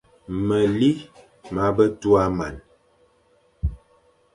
[0.47, 0.91] Meli
[1.53, 2.55] ma be tua man,